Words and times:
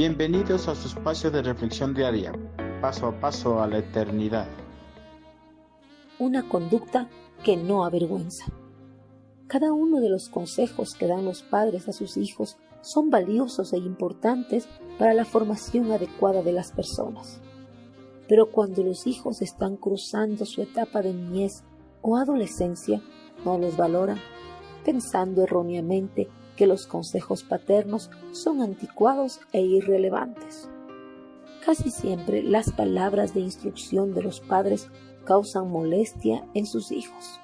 Bienvenidos 0.00 0.66
a 0.66 0.74
su 0.74 0.88
espacio 0.88 1.30
de 1.30 1.42
reflexión 1.42 1.92
diaria, 1.92 2.32
paso 2.80 3.08
a 3.08 3.20
paso 3.20 3.60
a 3.60 3.66
la 3.66 3.80
eternidad. 3.80 4.46
Una 6.18 6.48
conducta 6.48 7.10
que 7.44 7.58
no 7.58 7.84
avergüenza. 7.84 8.46
Cada 9.46 9.74
uno 9.74 10.00
de 10.00 10.08
los 10.08 10.30
consejos 10.30 10.94
que 10.94 11.06
dan 11.06 11.26
los 11.26 11.42
padres 11.42 11.86
a 11.86 11.92
sus 11.92 12.16
hijos 12.16 12.56
son 12.80 13.10
valiosos 13.10 13.74
e 13.74 13.76
importantes 13.76 14.70
para 14.98 15.12
la 15.12 15.26
formación 15.26 15.92
adecuada 15.92 16.42
de 16.42 16.52
las 16.52 16.72
personas. 16.72 17.42
Pero 18.26 18.50
cuando 18.52 18.82
los 18.82 19.06
hijos 19.06 19.42
están 19.42 19.76
cruzando 19.76 20.46
su 20.46 20.62
etapa 20.62 21.02
de 21.02 21.12
niñez 21.12 21.62
o 22.00 22.16
adolescencia, 22.16 23.02
no 23.44 23.58
los 23.58 23.76
valoran, 23.76 24.16
pensando 24.82 25.42
erróneamente 25.42 26.30
que 26.60 26.66
los 26.66 26.86
consejos 26.86 27.42
paternos 27.42 28.10
son 28.32 28.60
anticuados 28.60 29.40
e 29.50 29.62
irrelevantes. 29.62 30.68
Casi 31.64 31.90
siempre 31.90 32.42
las 32.42 32.70
palabras 32.70 33.32
de 33.32 33.40
instrucción 33.40 34.12
de 34.12 34.22
los 34.22 34.40
padres 34.40 34.90
causan 35.24 35.70
molestia 35.70 36.44
en 36.52 36.66
sus 36.66 36.92
hijos. 36.92 37.40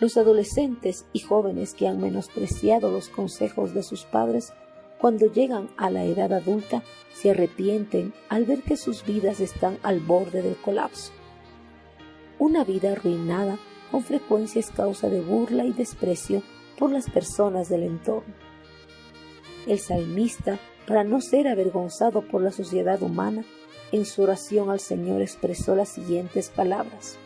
Los 0.00 0.18
adolescentes 0.18 1.06
y 1.14 1.20
jóvenes 1.20 1.72
que 1.72 1.88
han 1.88 1.98
menospreciado 1.98 2.90
los 2.90 3.08
consejos 3.08 3.72
de 3.72 3.82
sus 3.82 4.04
padres 4.04 4.52
cuando 4.98 5.24
llegan 5.24 5.70
a 5.78 5.88
la 5.88 6.04
edad 6.04 6.34
adulta 6.34 6.82
se 7.14 7.30
arrepienten 7.30 8.12
al 8.28 8.44
ver 8.44 8.62
que 8.62 8.76
sus 8.76 9.02
vidas 9.02 9.40
están 9.40 9.78
al 9.82 10.00
borde 10.00 10.42
del 10.42 10.56
colapso. 10.56 11.12
Una 12.38 12.64
vida 12.64 12.92
arruinada 12.92 13.58
con 13.90 14.04
frecuencia 14.04 14.60
es 14.60 14.70
causa 14.70 15.08
de 15.08 15.22
burla 15.22 15.64
y 15.64 15.72
desprecio 15.72 16.42
por 16.80 16.90
las 16.90 17.10
personas 17.10 17.68
del 17.68 17.82
entorno. 17.82 18.34
El 19.68 19.78
salmista, 19.78 20.58
para 20.86 21.04
no 21.04 21.20
ser 21.20 21.46
avergonzado 21.46 22.22
por 22.22 22.42
la 22.42 22.50
sociedad 22.50 23.02
humana, 23.02 23.44
en 23.92 24.06
su 24.06 24.22
oración 24.22 24.70
al 24.70 24.80
Señor 24.80 25.20
expresó 25.20 25.76
las 25.76 25.90
siguientes 25.90 26.48
palabras. 26.48 27.18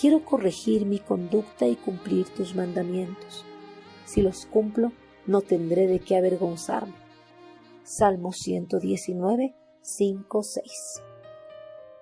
Quiero 0.00 0.24
corregir 0.24 0.86
mi 0.86 1.00
conducta 1.00 1.66
y 1.66 1.74
cumplir 1.74 2.28
tus 2.28 2.54
mandamientos. 2.54 3.44
Si 4.04 4.22
los 4.22 4.46
cumplo, 4.46 4.92
no 5.26 5.40
tendré 5.40 5.88
de 5.88 5.98
qué 5.98 6.16
avergonzarme. 6.16 6.94
Salmo 7.82 8.32
119, 8.32 9.56
5, 9.82 10.42
6. 10.42 11.02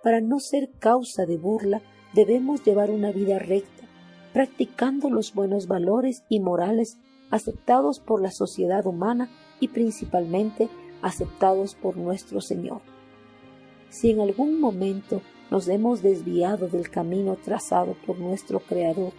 Para 0.03 0.21
no 0.21 0.41
ser 0.41 0.71
causa 0.79 1.25
de 1.25 1.39
burla, 1.39 1.81
debemos 2.13 2.63
llevar 2.63 2.91
una 2.91 3.13
vida 3.13 3.39
recta 3.39 3.84
practicando 4.35 5.09
los 5.11 5.33
buenos 5.33 5.69
valores 5.69 6.25
y 6.29 6.41
morales 6.41 6.99
aceptados 7.31 8.01
por 8.01 8.21
la 8.21 8.33
sociedad 8.33 8.85
humana 8.85 9.31
y 9.61 9.69
principalmente 9.69 10.69
aceptados 11.03 11.77
por 11.77 11.97
nuestro 11.97 12.41
Señor. 12.41 12.81
Si 13.91 14.11
en 14.11 14.21
algún 14.21 14.61
momento 14.61 15.23
nos 15.53 15.69
hemos 15.69 16.03
desviado 16.03 16.67
del 16.67 16.91
camino 16.91 17.37
trazado 17.37 17.95
por 18.05 18.19
nuestro 18.19 18.59
Creador, 18.59 19.13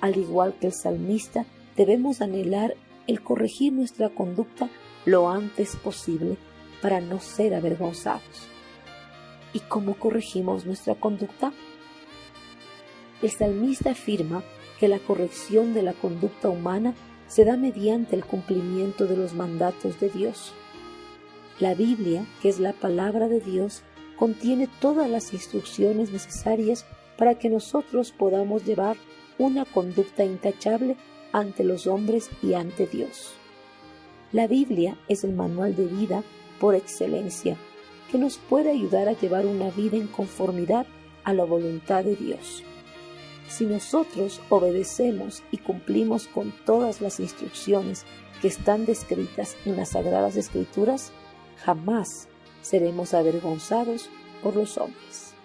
al 0.00 0.16
igual 0.16 0.54
que 0.54 0.68
el 0.68 0.72
salmista, 0.72 1.44
debemos 1.76 2.20
anhelar 2.20 2.76
el 3.08 3.22
corregir 3.22 3.72
nuestra 3.72 4.10
conducta 4.10 4.70
lo 5.04 5.28
antes 5.28 5.74
posible 5.74 6.36
para 6.80 7.00
no 7.00 7.18
ser 7.18 7.52
avergonzados. 7.52 8.48
¿Y 9.52 9.60
cómo 9.60 9.94
corregimos 9.94 10.66
nuestra 10.66 10.94
conducta? 10.94 11.52
El 13.22 13.30
salmista 13.30 13.90
afirma 13.90 14.42
que 14.78 14.88
la 14.88 14.98
corrección 14.98 15.74
de 15.74 15.82
la 15.82 15.94
conducta 15.94 16.48
humana 16.48 16.94
se 17.28 17.44
da 17.44 17.56
mediante 17.56 18.14
el 18.14 18.24
cumplimiento 18.24 19.06
de 19.06 19.16
los 19.16 19.34
mandatos 19.34 19.98
de 20.00 20.10
Dios. 20.10 20.52
La 21.58 21.74
Biblia, 21.74 22.26
que 22.42 22.48
es 22.48 22.60
la 22.60 22.72
palabra 22.72 23.28
de 23.28 23.40
Dios, 23.40 23.82
contiene 24.16 24.68
todas 24.80 25.08
las 25.08 25.32
instrucciones 25.32 26.10
necesarias 26.10 26.84
para 27.16 27.36
que 27.36 27.48
nosotros 27.48 28.12
podamos 28.12 28.64
llevar 28.64 28.96
una 29.38 29.64
conducta 29.64 30.24
intachable 30.24 30.96
ante 31.32 31.64
los 31.64 31.86
hombres 31.86 32.30
y 32.42 32.54
ante 32.54 32.86
Dios. 32.86 33.32
La 34.32 34.46
Biblia 34.46 34.96
es 35.08 35.24
el 35.24 35.32
manual 35.32 35.74
de 35.76 35.86
vida 35.86 36.22
por 36.60 36.74
excelencia 36.74 37.56
que 38.10 38.18
nos 38.18 38.38
puede 38.38 38.70
ayudar 38.70 39.08
a 39.08 39.18
llevar 39.18 39.46
una 39.46 39.70
vida 39.70 39.96
en 39.96 40.06
conformidad 40.06 40.86
a 41.24 41.32
la 41.32 41.44
voluntad 41.44 42.04
de 42.04 42.16
Dios. 42.16 42.62
Si 43.48 43.64
nosotros 43.64 44.40
obedecemos 44.48 45.42
y 45.50 45.58
cumplimos 45.58 46.26
con 46.26 46.52
todas 46.64 47.00
las 47.00 47.20
instrucciones 47.20 48.04
que 48.42 48.48
están 48.48 48.86
descritas 48.86 49.56
en 49.64 49.76
las 49.76 49.90
Sagradas 49.90 50.36
Escrituras, 50.36 51.12
jamás 51.64 52.28
seremos 52.62 53.14
avergonzados 53.14 54.10
por 54.42 54.56
los 54.56 54.76
hombres. 54.78 55.35